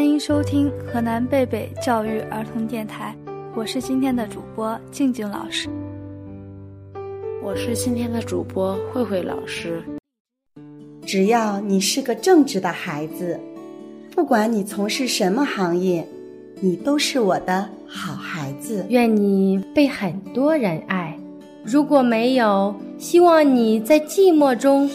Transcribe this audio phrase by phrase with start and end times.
[0.00, 3.14] 欢迎收听河南贝贝教育儿童电台，
[3.54, 5.68] 我是今天的主播静静老师。
[7.42, 9.84] 我是今天的主播慧慧老师。
[11.06, 13.38] 只要你是个正直的孩子，
[14.10, 16.02] 不管你从事什么行业，
[16.62, 18.86] 你都是我的好孩子。
[18.88, 21.14] 愿你被很多人爱。
[21.62, 24.88] 如果没有，希望你在寂寞中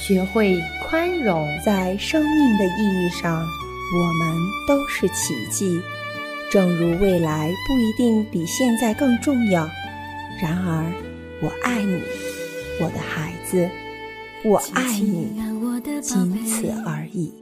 [0.00, 1.46] 学会宽容。
[1.64, 3.46] 在生命的意义上，
[3.96, 4.36] 我们
[4.66, 5.80] 都是奇迹。
[6.50, 9.68] 正如未来不一定比现在更重要，
[10.40, 10.84] 然而。
[11.40, 12.02] 我爱你，
[12.80, 13.70] 我的孩子，
[14.44, 15.40] 我爱你，
[16.02, 17.32] 仅此而已。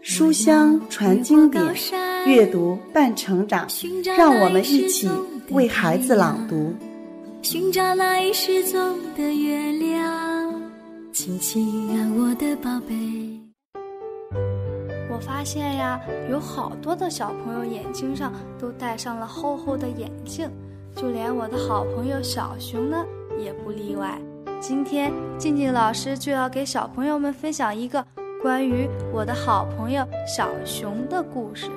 [0.00, 1.62] 书香传经典，
[2.24, 3.68] 阅读伴成长。
[4.16, 5.10] 让我们一起
[5.50, 6.74] 为孩子朗读。
[7.42, 10.62] 寻找那已失踪的月亮，
[11.12, 13.51] 亲亲啊，我的宝贝。
[15.26, 16.00] 发现呀，
[16.30, 20.50] 有好多的小朋友眼睛上都戴上了厚厚的眼镜。
[20.94, 23.04] 就连我的好朋友小熊呢，
[23.38, 24.20] 也不例外。
[24.60, 28.04] 今天静静老师就要给小朋友们分享一个
[28.42, 31.70] 关于我的好朋友小熊的故事。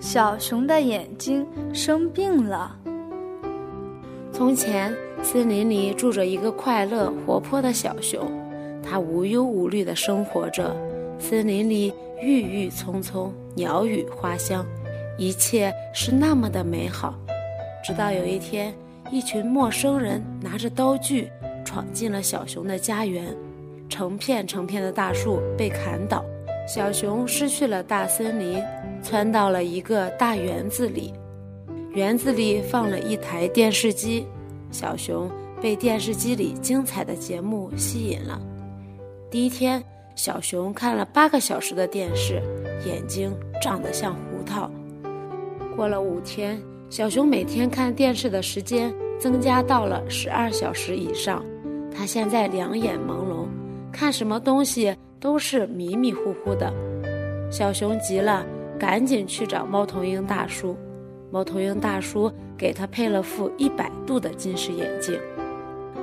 [0.00, 2.74] 小熊的眼睛生病了。
[4.32, 8.30] 从前，森林里住着一个快乐活泼的小熊，
[8.82, 10.74] 它无忧无虑地生活着。
[11.18, 14.64] 森林里郁郁葱葱，鸟语花香，
[15.18, 17.14] 一切是那么的美好。
[17.84, 18.72] 直到有一天，
[19.10, 21.28] 一群陌生人拿着刀具
[21.64, 23.36] 闯进了小熊的家园，
[23.88, 26.24] 成片成片的大树被砍倒，
[26.66, 28.62] 小熊失去了大森林，
[29.02, 31.12] 窜到了一个大园子里。
[31.94, 34.24] 园子里放了一台电视机，
[34.70, 35.28] 小熊
[35.60, 38.40] 被电视机里精彩的节目吸引了。
[39.30, 39.82] 第一天，
[40.18, 42.42] 小熊看了八个小时的电视，
[42.84, 44.68] 眼睛胀得像胡桃。
[45.76, 46.60] 过了五天。
[46.90, 51.44] 小熊每天看电视的时间增加到了十二小时以上，
[51.94, 53.46] 他现在两眼朦胧，
[53.92, 56.72] 看什么东西都是迷迷糊糊的。
[57.50, 58.44] 小熊急了，
[58.78, 60.74] 赶紧去找猫头鹰大叔。
[61.30, 65.20] 猫头鹰大叔给他配了副一百度的近视眼镜。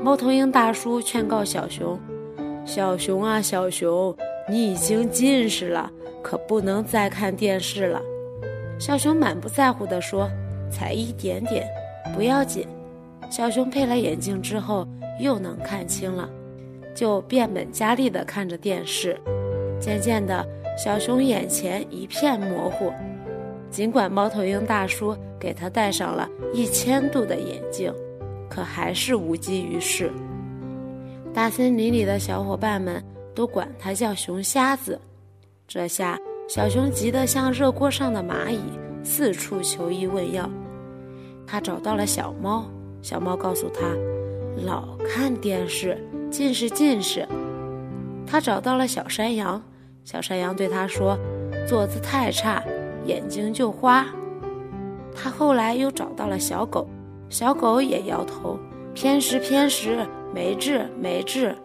[0.04, 2.00] 猫头鹰大叔劝告小熊
[2.66, 4.16] ：“小熊啊，小熊，
[4.50, 8.02] 你已经近视了，可不能再看电视了。”
[8.80, 10.30] 小熊满不在乎地说。
[10.68, 11.66] 才一点点，
[12.14, 12.68] 不要紧。
[13.30, 14.86] 小熊配了眼镜之后，
[15.20, 16.28] 又能看清了，
[16.94, 19.18] 就变本加厉地看着电视。
[19.80, 20.46] 渐渐的，
[20.76, 22.92] 小熊眼前一片模糊。
[23.70, 27.94] 尽管猫头鹰大叔给他戴上了一千度的眼镜，
[28.50, 30.12] 可还是无济于事。
[31.36, 33.04] 大森林里的小伙伴们
[33.36, 34.98] 都管他叫熊瞎子。
[35.68, 38.62] 这下，小熊急得像热锅上的蚂蚁。
[39.04, 40.50] 四处求医问药，
[41.46, 42.66] 他找到了小猫。
[43.02, 43.82] 小猫告诉他，
[44.66, 46.02] 老看电视，
[46.32, 47.28] 近视近视。
[48.26, 49.62] 他找到了小山羊，
[50.06, 51.20] 小山羊对他说，
[51.68, 52.64] 坐姿太差，
[53.06, 54.08] 眼睛就花。
[55.14, 56.88] 他后来又找到了小狗，
[57.30, 58.58] 小狗也摇头，
[58.94, 60.00] 偏食偏食，
[60.36, 61.56] 没治没治。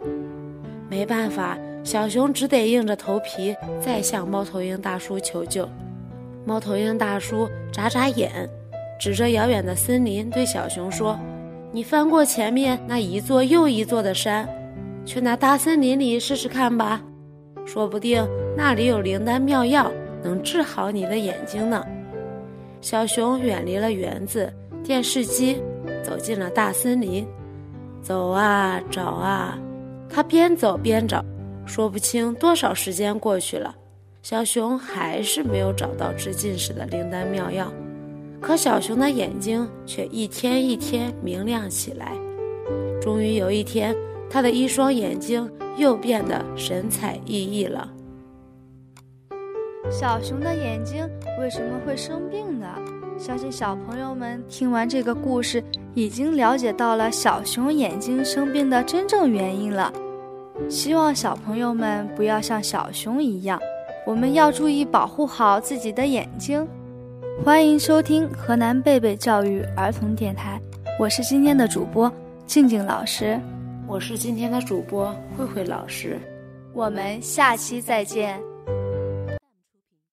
[0.89, 5.69] 没办法，小熊只得硬着头皮再向猫头鹰大叔求救。
[6.45, 8.49] 猫头鹰大叔眨眨眼，
[9.01, 11.19] 指着遥远的森林对小熊说
[11.73, 14.49] ：“你翻过前面那一座又一座的山，
[15.05, 17.03] 去那大森林里试试看吧，
[17.67, 18.27] 说不定
[18.57, 19.91] 那里有灵丹妙药，
[20.23, 21.85] 能治好你的眼睛呢。”
[22.81, 24.51] 小熊远离了园子、
[24.83, 25.61] 电视机，
[26.03, 27.27] 走进了大森林。
[28.03, 29.59] 走啊，找啊，
[30.09, 31.25] 他边走边找，
[31.67, 33.75] 说不清多少时间过去了。
[34.23, 37.73] 小熊还是没有找到治近视的灵丹妙药，
[38.41, 42.13] 可小熊的眼睛却一天一天明亮起来。
[43.01, 43.97] 终于有一天，
[44.29, 47.91] 他的一双眼睛又变得神采奕奕了。
[49.91, 51.09] 小熊的眼睛
[51.41, 52.67] 为什么会生病呢？
[53.21, 55.63] 相信小朋友们听完这个故事，
[55.93, 59.93] 已经了解到了小熊眼睛生病的真正原因了。
[60.71, 63.61] 希望小朋友们不要像小熊一样。
[64.07, 66.67] 我们要注意保护好自己的眼睛。
[67.45, 70.59] 欢迎收听河南贝贝教育儿童电台，
[70.99, 72.11] 我是今天的主播
[72.47, 73.39] 静静老师，
[73.87, 76.19] 我是今天的主播慧慧老师，
[76.73, 78.41] 我们下期再见。